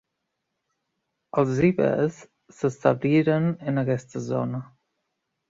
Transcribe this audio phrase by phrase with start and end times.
[1.41, 2.23] Els ibers
[2.61, 4.65] s'establiren en aquesta zona.